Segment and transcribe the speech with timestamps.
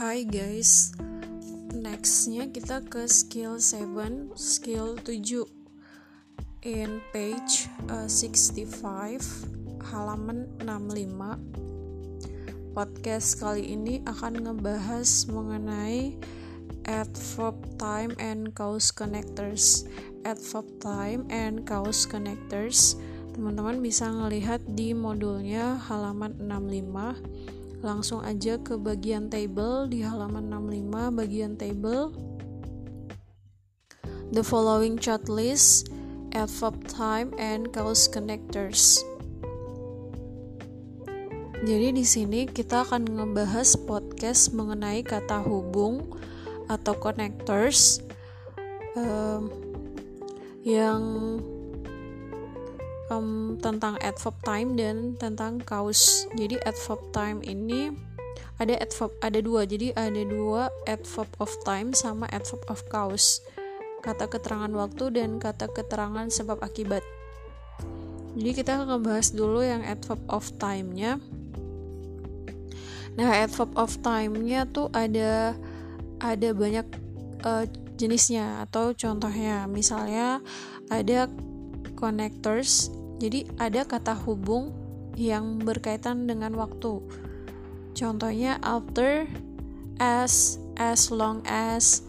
[0.00, 0.96] Hai guys
[1.76, 5.44] Nextnya kita ke skill 7 Skill 7
[6.64, 8.64] In page uh, 65
[9.92, 16.16] Halaman 65 Podcast kali ini akan ngebahas mengenai
[16.88, 19.84] Adverb time and cause connectors.
[20.24, 22.96] Adverb time and cause connectors.
[23.36, 31.16] Teman-teman bisa ngelihat di modulnya halaman 65 langsung aja ke bagian table di halaman 65
[31.16, 32.12] bagian table.
[34.30, 35.90] The following chart list
[36.36, 39.02] adverb time and cause connectors.
[41.60, 46.08] Jadi di sini kita akan ngebahas podcast mengenai kata hubung
[46.72, 48.00] atau connectors
[48.96, 49.52] um,
[50.64, 51.02] yang
[53.10, 56.30] um, tentang adverb time dan tentang cause.
[56.38, 57.90] Jadi adverb time ini
[58.56, 59.66] ada adverb ada dua.
[59.66, 63.42] Jadi ada dua adverb of time sama adverb of cause.
[64.00, 67.04] Kata keterangan waktu dan kata keterangan sebab akibat.
[68.38, 71.18] Jadi kita akan bahas dulu yang adverb of time-nya.
[73.18, 75.58] Nah, adverb of time-nya tuh ada
[76.22, 76.86] ada banyak
[77.42, 77.66] uh,
[77.98, 79.66] jenisnya atau contohnya.
[79.66, 80.38] Misalnya
[80.88, 81.26] ada
[81.98, 82.88] connectors
[83.20, 84.72] jadi ada kata hubung
[85.12, 87.04] yang berkaitan dengan waktu.
[87.92, 89.28] Contohnya after,
[90.00, 92.00] as, as long as,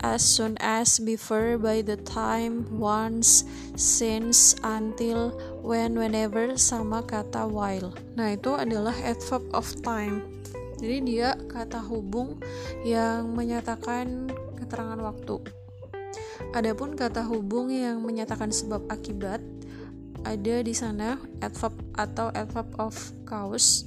[0.00, 3.44] as soon as, before, by the time, once,
[3.76, 7.92] since, until, when, whenever, sama kata while.
[8.16, 10.24] Nah, itu adalah adverb of time.
[10.80, 12.40] Jadi dia kata hubung
[12.80, 15.36] yang menyatakan keterangan waktu.
[16.52, 19.40] Adapun kata hubung yang menyatakan sebab akibat
[20.26, 23.86] ada di sana adverb atau adverb of cause.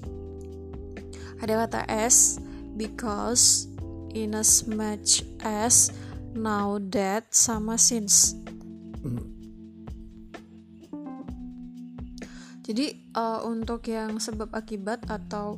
[1.43, 2.39] Ada kata as,
[2.79, 3.67] because,
[4.15, 5.91] in as much as,
[6.31, 8.39] now that, sama since.
[12.63, 15.57] Jadi uh, untuk yang sebab akibat atau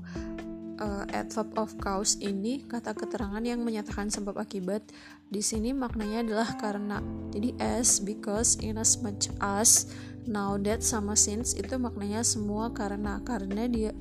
[0.79, 4.85] uh, adverb of cause ini kata keterangan yang menyatakan sebab akibat
[5.27, 7.01] di sini maknanya adalah karena.
[7.33, 9.89] Jadi as, because, in as much as,
[10.29, 13.91] now that sama since itu maknanya semua karena karena dia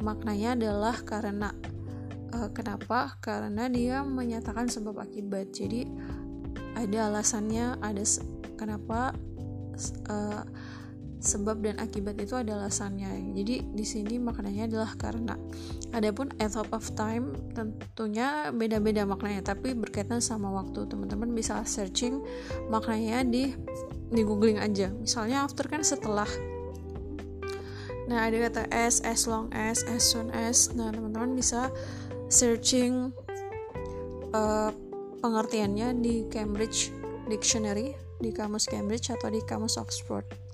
[0.00, 1.52] maknanya adalah karena
[2.36, 3.16] uh, kenapa?
[3.24, 5.56] Karena dia menyatakan sebab akibat.
[5.56, 5.88] Jadi
[6.76, 8.04] ada alasannya ada
[8.60, 9.16] kenapa
[10.12, 10.42] uh,
[11.26, 15.34] sebab dan akibat itu ada alasannya jadi di sini maknanya adalah karena
[15.92, 20.84] adapun adverb of time tentunya beda-beda maknanya tapi berkaitan sama waktu.
[20.86, 22.22] Teman-teman bisa searching
[22.68, 23.52] maknanya di
[24.12, 24.92] di googling aja.
[24.92, 26.28] Misalnya after kan setelah.
[28.06, 31.74] Nah ada kata as as long as as soon as nah teman-teman bisa
[32.30, 33.10] searching
[34.30, 34.70] uh,
[35.20, 36.94] pengertiannya di Cambridge
[37.26, 40.45] Dictionary di kamus Cambridge atau di kamus Oxford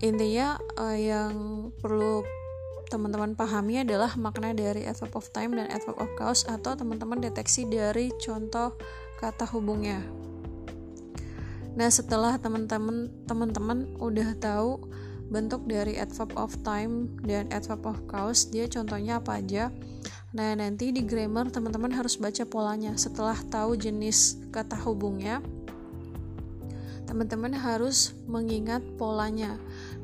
[0.00, 1.34] intinya uh, yang
[1.80, 2.24] perlu
[2.90, 7.68] teman-teman pahami adalah makna dari adverb of time dan adverb of cause atau teman-teman deteksi
[7.68, 8.74] dari contoh
[9.22, 10.02] kata hubungnya
[11.78, 14.82] Nah, setelah teman-teman teman-teman udah tahu
[15.30, 19.70] bentuk dari adverb of time dan adverb of cause, dia contohnya apa aja.
[20.34, 22.98] Nah, nanti di grammar teman-teman harus baca polanya.
[22.98, 25.38] Setelah tahu jenis kata hubungnya,
[27.06, 29.58] teman-teman harus mengingat polanya.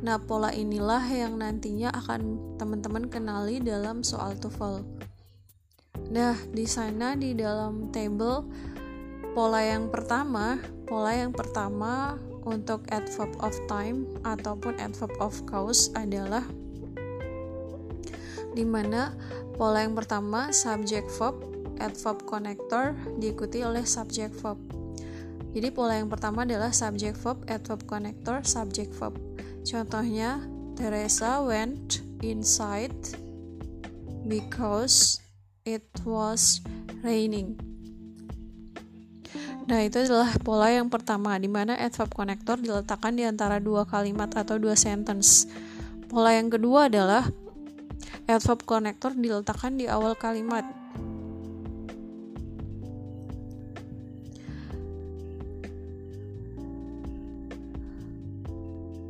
[0.05, 4.84] Nah, pola inilah yang nantinya akan teman-teman kenali dalam soal TOEFL.
[6.12, 8.45] Nah, di sana di dalam table
[9.33, 16.47] pola yang pertama, pola yang pertama untuk adverb of time ataupun adverb of cause adalah
[18.57, 19.13] di mana
[19.59, 21.37] pola yang pertama subject verb
[21.77, 24.57] adverb connector diikuti oleh subject verb
[25.56, 29.17] jadi pola yang pertama adalah subject verb adverb connector subject verb
[29.65, 30.45] contohnya
[30.77, 32.92] Teresa went inside
[34.28, 35.16] because
[35.65, 36.60] it was
[37.01, 37.57] raining
[39.66, 44.31] Nah, itu adalah pola yang pertama, di mana adverb connector diletakkan di antara dua kalimat
[44.31, 45.51] atau dua sentence.
[46.07, 47.27] Pola yang kedua adalah
[48.31, 50.63] adverb connector diletakkan di awal kalimat.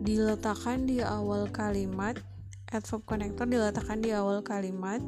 [0.07, 2.15] Diletakkan di awal kalimat,
[2.71, 5.03] adverb connector diletakkan di awal kalimat.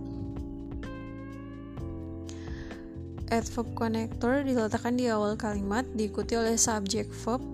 [3.29, 7.45] adverb connector diletakkan di awal kalimat diikuti oleh subject verb,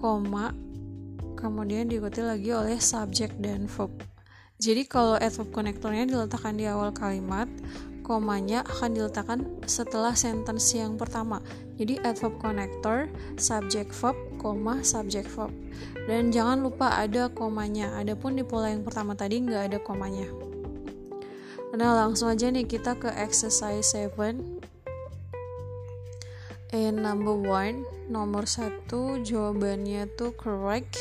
[0.00, 0.56] koma,
[1.36, 3.92] kemudian diikuti lagi oleh subject dan verb.
[4.58, 7.46] Jadi kalau adverb connectornya diletakkan di awal kalimat,
[8.10, 11.38] komanya akan diletakkan setelah sentence yang pertama.
[11.78, 13.06] Jadi adverb connector,
[13.38, 15.54] subject verb, koma, subject verb.
[16.10, 17.94] Dan jangan lupa ada komanya.
[17.94, 20.26] Adapun di pola yang pertama tadi nggak ada komanya.
[21.70, 24.58] Nah langsung aja nih kita ke exercise 7
[26.74, 30.98] And number one, nomor satu jawabannya tuh correct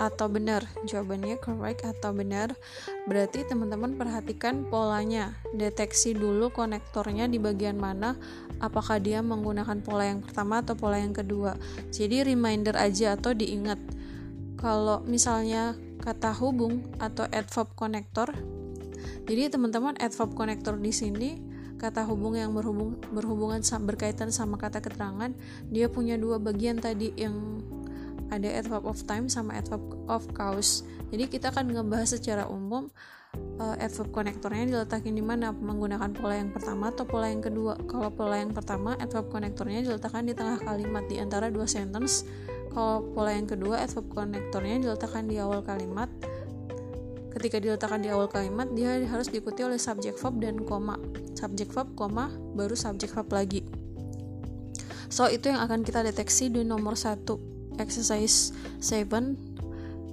[0.00, 0.64] atau benar?
[0.88, 2.56] Jawabannya correct atau benar?
[3.04, 5.36] Berarti teman-teman perhatikan polanya.
[5.52, 8.16] Deteksi dulu konektornya di bagian mana.
[8.64, 11.60] Apakah dia menggunakan pola yang pertama atau pola yang kedua?
[11.92, 13.78] Jadi reminder aja atau diingat.
[14.56, 18.32] Kalau misalnya kata hubung atau adverb konektor
[19.28, 21.30] jadi teman-teman adverb konektor di sini
[21.76, 25.32] kata hubung yang berhubung berhubungan berkaitan sama kata keterangan
[25.68, 27.64] dia punya dua bagian tadi yang
[28.30, 32.88] ada adverb of time sama adverb of cause jadi kita akan ngebahas secara umum
[33.60, 37.78] uh, adverb konektornya diletakin di mana menggunakan pola yang pertama atau pola yang kedua.
[37.86, 42.26] Kalau pola yang pertama adverb konektornya diletakkan di tengah kalimat di antara dua sentence.
[42.70, 46.10] Kalau pola yang kedua adverb konektornya diletakkan di awal kalimat.
[47.30, 50.98] Ketika diletakkan di awal kalimat dia harus diikuti oleh subject verb dan koma.
[51.38, 53.62] Subject verb koma baru subject verb lagi.
[55.10, 57.49] So itu yang akan kita deteksi di nomor satu
[57.80, 59.50] exercise 7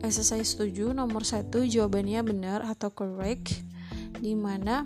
[0.02, 3.62] exercise 7 nomor 1 jawabannya benar atau correct.
[4.18, 4.86] Di mana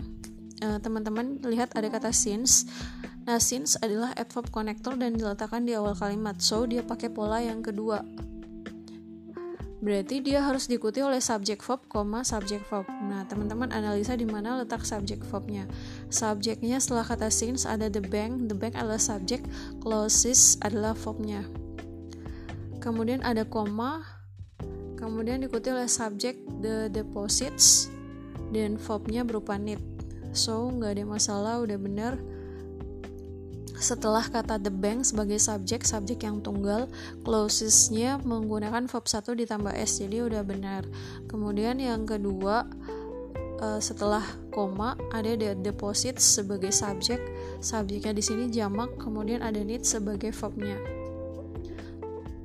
[0.63, 2.67] uh, teman-teman lihat ada kata since.
[3.27, 6.39] Nah since adalah adverb connector dan diletakkan di awal kalimat.
[6.39, 8.03] So dia pakai pola yang kedua.
[9.81, 12.85] Berarti dia harus diikuti oleh subject verb, koma subject verb.
[13.01, 15.65] Nah, teman-teman analisa di mana letak subject verbnya.
[16.13, 19.41] Subjeknya setelah kata since ada the bank, the bank adalah subject,
[19.81, 21.49] closes adalah verbnya
[22.81, 24.01] kemudian ada koma.
[24.97, 27.87] Kemudian diikuti oleh subject the deposits.
[28.51, 29.79] Dan verbnya berupa need.
[30.33, 32.17] So nggak ada masalah udah bener.
[33.81, 36.85] Setelah kata the bank sebagai subjek subjek yang tunggal
[37.25, 40.85] closesnya menggunakan verb 1 ditambah s jadi udah benar
[41.25, 42.69] kemudian yang kedua
[43.57, 44.21] uh, setelah
[44.53, 47.17] koma ada the deposits sebagai subjek.
[47.57, 51.00] Subjeknya di sini jamak kemudian ada need sebagai verbnya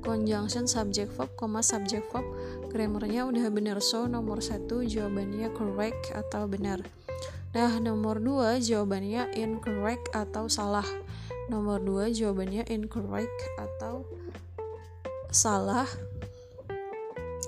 [0.07, 2.23] conjunction subject verb, koma subject verb,
[2.71, 3.83] grammarnya udah benar.
[3.83, 6.79] So, nomor satu jawabannya correct atau benar.
[7.51, 10.87] Nah, nomor dua jawabannya incorrect atau salah.
[11.51, 14.07] Nomor dua jawabannya incorrect atau
[15.33, 15.87] salah.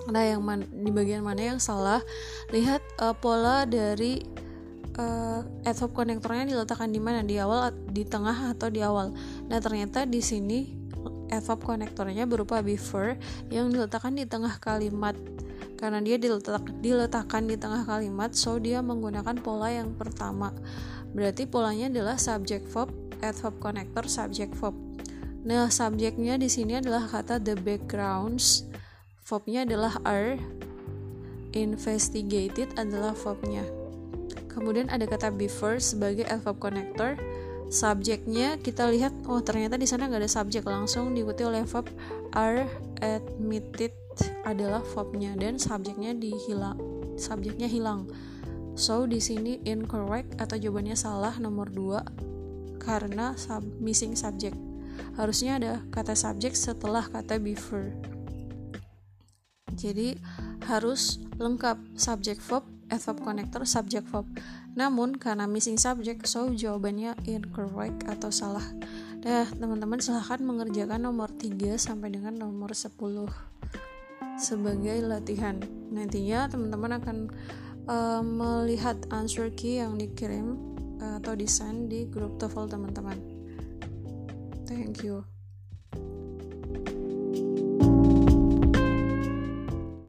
[0.10, 2.02] Nah, yang man, di bagian mana yang salah?
[2.50, 4.26] Lihat uh, pola dari
[4.98, 7.22] uh, adverb konektornya diletakkan di mana?
[7.22, 9.14] Di awal, di tengah atau di awal.
[9.46, 10.79] Nah, ternyata di sini
[11.30, 13.18] adverb konektornya berupa before
[13.54, 15.16] yang diletakkan di tengah kalimat.
[15.80, 20.52] Karena dia diletak, diletakkan di tengah kalimat so dia menggunakan pola yang pertama.
[21.16, 24.76] Berarti polanya adalah subject verb adverb connector subject verb
[25.40, 28.68] nah subjeknya di sini adalah kata the backgrounds.
[29.24, 30.36] Verbnya adalah are
[31.56, 33.64] investigated adalah verbnya
[34.60, 37.16] kemudian ada kata before sebagai adverb connector
[37.70, 41.86] subjeknya kita lihat oh ternyata di sana nggak ada subjek langsung diikuti oleh verb
[42.34, 42.66] are
[43.06, 43.94] admitted
[44.44, 46.76] adalah verbnya dan subjeknya dihilang
[47.20, 48.08] subjeknya hilang.
[48.80, 54.56] So di sini incorrect atau jawabannya salah nomor 2 karena sub missing subject.
[55.20, 57.92] Harusnya ada kata subjek setelah kata before.
[59.76, 60.16] Jadi
[60.64, 64.26] harus lengkap subject verb adverb connector subject verb
[64.78, 68.66] namun karena missing subject so jawabannya incorrect atau salah
[69.20, 72.96] Nah, teman-teman silahkan mengerjakan nomor 3 sampai dengan nomor 10
[74.40, 75.60] sebagai latihan.
[75.92, 77.18] Nantinya teman-teman akan
[77.92, 80.56] uh, melihat answer key yang dikirim
[81.04, 83.20] uh, atau desain di grup TOEFL teman-teman.
[84.64, 85.39] Thank you.